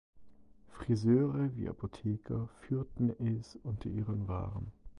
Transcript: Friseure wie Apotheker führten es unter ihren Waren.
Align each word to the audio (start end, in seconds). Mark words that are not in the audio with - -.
Friseure 0.71 1.55
wie 1.55 1.69
Apotheker 1.69 2.49
führten 2.61 3.11
es 3.37 3.55
unter 3.61 3.87
ihren 3.87 4.27
Waren. 4.27 4.71